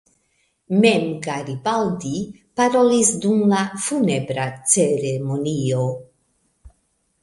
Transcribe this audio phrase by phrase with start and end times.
[0.85, 2.15] Mem Garibaldi
[2.61, 5.89] parolis dum la funebra ceremonio.